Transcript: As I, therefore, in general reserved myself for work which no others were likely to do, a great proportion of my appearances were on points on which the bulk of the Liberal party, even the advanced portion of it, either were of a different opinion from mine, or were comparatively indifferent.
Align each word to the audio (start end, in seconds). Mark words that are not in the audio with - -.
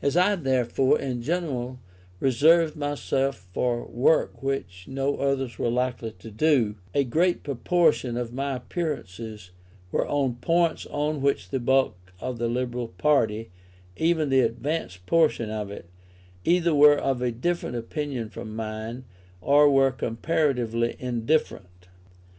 As 0.00 0.16
I, 0.16 0.36
therefore, 0.36 0.98
in 0.98 1.20
general 1.20 1.80
reserved 2.18 2.76
myself 2.76 3.46
for 3.52 3.84
work 3.84 4.42
which 4.42 4.88
no 4.88 5.18
others 5.18 5.58
were 5.58 5.68
likely 5.68 6.12
to 6.12 6.30
do, 6.30 6.76
a 6.94 7.04
great 7.04 7.42
proportion 7.42 8.16
of 8.16 8.32
my 8.32 8.56
appearances 8.56 9.50
were 9.92 10.08
on 10.08 10.36
points 10.36 10.86
on 10.86 11.20
which 11.20 11.50
the 11.50 11.60
bulk 11.60 12.14
of 12.20 12.38
the 12.38 12.48
Liberal 12.48 12.88
party, 12.88 13.50
even 13.98 14.30
the 14.30 14.40
advanced 14.40 15.04
portion 15.04 15.50
of 15.50 15.70
it, 15.70 15.90
either 16.42 16.74
were 16.74 16.96
of 16.96 17.20
a 17.20 17.30
different 17.30 17.76
opinion 17.76 18.30
from 18.30 18.56
mine, 18.56 19.04
or 19.42 19.68
were 19.68 19.90
comparatively 19.90 20.96
indifferent. 20.98 21.88